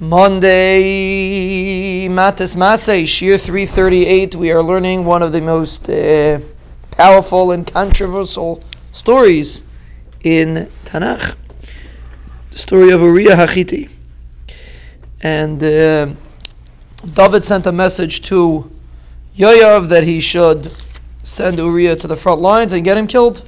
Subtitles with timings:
[0.00, 0.86] Monday,
[2.08, 4.36] Matis Masay, Shir 338.
[4.36, 6.38] We are learning one of the most uh,
[6.92, 9.64] powerful and controversial stories
[10.22, 11.34] in Tanakh.
[12.52, 13.90] The story of Uriah Hachiti.
[15.20, 16.14] And uh,
[17.04, 18.70] David sent a message to
[19.36, 20.72] Yoav that he should
[21.24, 23.47] send Uriah to the front lines and get him killed.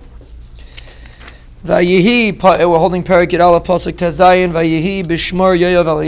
[1.63, 4.51] Vayihi, eh, we're holding Parakit Aleph Pasuk Tezayin.
[4.51, 5.99] Vayihi b'shmar Yoav al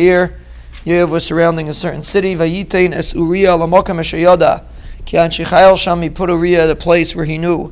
[0.87, 2.35] Yoav was surrounding a certain city.
[2.35, 4.63] Vayitain es Uriah lamakam eshayada.
[5.05, 7.71] Ki Anshichayel sham he put Uriah at a place where he knew.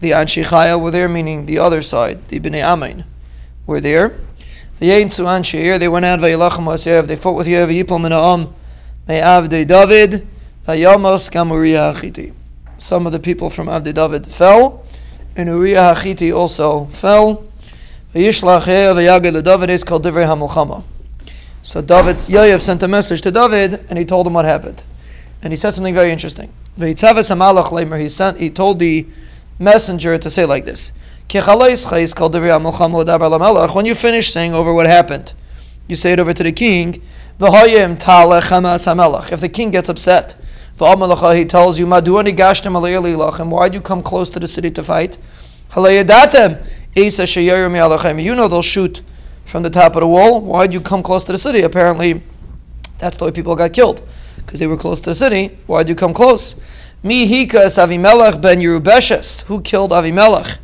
[0.00, 2.26] The Anshichayel were there, meaning the other side.
[2.26, 3.04] The Bnei Amin
[3.68, 4.18] were there.
[4.80, 6.18] Vayin su Anshir, they went out.
[6.18, 7.06] Vayilacham Yoav.
[7.06, 7.68] They fought with Yoav.
[7.68, 8.52] Yipol min ha'am.
[9.06, 10.26] de David.
[10.66, 12.32] Vayamos gam Uriah achiti.
[12.78, 14.84] Some of the people from Avdei David fell
[15.36, 17.44] and Uriah Hachiti also fell.
[18.14, 18.64] Is called.
[21.62, 24.82] So David, Yoav sent a message to David, and he told him what happened.
[25.42, 26.50] And he said something very interesting.
[26.78, 29.06] He sent, he told the
[29.58, 30.92] messenger to say like this.
[31.28, 35.32] When you finish saying over what happened,
[35.88, 37.02] you say it over to the king.
[37.38, 40.36] If the king gets upset,
[40.78, 42.12] he tells you, why do
[43.74, 45.16] you come close to the city to fight?
[45.74, 45.82] You
[48.34, 49.02] know they'll shoot
[49.46, 50.40] from the top of the wall.
[50.42, 51.62] Why do you come close to the city?
[51.62, 52.22] Apparently,
[52.98, 55.56] that's the way people got killed, because they were close to the city.
[55.66, 56.56] Why do you come close?
[57.02, 59.44] Mi hikas Avimelech ben Yerubeshes.
[59.44, 60.58] Who killed Avimelech?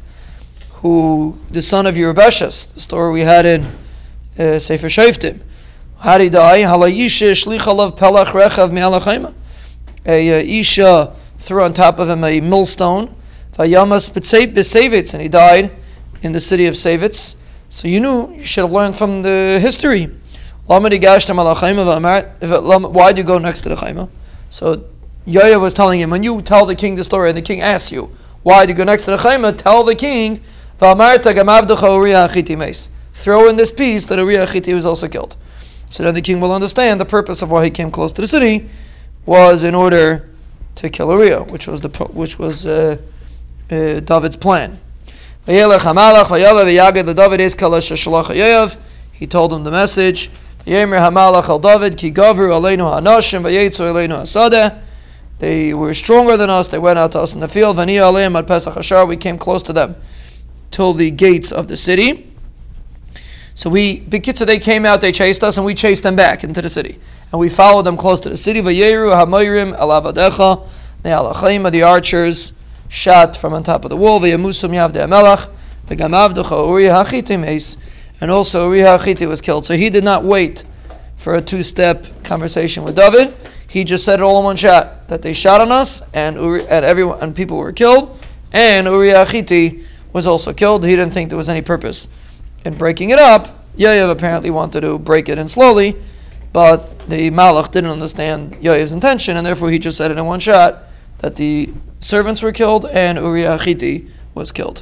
[0.83, 3.67] Who, the son of Yerubeshes, the story we had in
[4.39, 5.41] uh, Sefer Shoftim.
[5.99, 6.63] How did he die?
[6.63, 9.33] Halayisha shlichalav pelach rechav me'alachayma
[10.07, 13.15] a uh, Isha threw on top of him a millstone.
[13.59, 15.73] And he died
[16.23, 17.35] in the city of Savitz.
[17.69, 20.11] So you knew, you should have learned from the history.
[20.67, 21.19] Why do you go
[23.39, 24.09] next to the Chaima?
[24.51, 24.85] So
[25.27, 27.91] Yoav was telling him, when you tell the king the story and the king asks
[27.93, 28.11] you,
[28.43, 29.57] why do you go next to the Chaima?
[29.57, 30.41] Tell the king,
[33.15, 35.37] throw in this piece that Uriah Chiti was also killed.
[35.91, 38.29] So then the king will understand the purpose of why he came close to the
[38.29, 38.69] city
[39.25, 40.29] was in order
[40.77, 42.97] to kill Uriah, which was the which was uh,
[43.71, 44.81] uh, David's plan.
[45.47, 45.59] He
[49.27, 50.31] told him the message.
[55.39, 56.69] They were stronger than us.
[56.69, 57.77] They went out to us in the field.
[57.77, 59.97] We came close to them
[60.71, 62.32] till the gates of the city.
[63.55, 66.63] So we, Bikitza, they came out, they chased us, and we chased them back into
[66.63, 66.99] the city.
[67.31, 68.63] And we followed them close to the city.
[68.63, 72.53] Vayeru hamayrim alavadecha, the archers
[72.89, 74.21] shot from on top of the wall.
[74.21, 75.51] Vayamusum yavde amelach,
[75.87, 77.77] v'gamavdecha uriah hachiti
[78.21, 79.67] And also Uriah hachiti was killed.
[79.67, 80.65] So he did not wait
[81.17, 83.35] for a two-step conversation with David.
[83.69, 86.67] He just said it all in one shot that they shot on us, and Uri,
[86.67, 88.19] everyone and people were killed,
[88.53, 89.27] and Uriah
[90.13, 90.85] was also killed.
[90.85, 92.09] He didn't think there was any purpose
[92.65, 95.97] in breaking it up, Yoav apparently wanted to break it in slowly,
[96.53, 100.41] but the Malach didn't understand Yoav's intention, and therefore he just said it in one
[100.41, 100.85] shot
[101.19, 104.81] that the servants were killed and Uriah Chiti was killed.